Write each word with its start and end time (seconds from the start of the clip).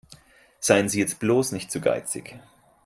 Seien 0.59 0.89
Sie 0.89 0.97
jetzt 0.97 1.19
bloß 1.19 1.51
nicht 1.51 1.71
zu 1.71 1.79
geizig. 1.79 2.39